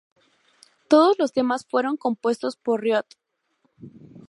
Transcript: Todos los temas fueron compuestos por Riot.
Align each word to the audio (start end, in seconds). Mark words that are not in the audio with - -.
Todos 0.87 1.19
los 1.19 1.31
temas 1.31 1.63
fueron 1.69 1.95
compuestos 1.95 2.55
por 2.55 2.81
Riot. 2.81 3.05